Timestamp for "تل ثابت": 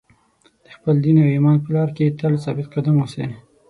2.19-2.67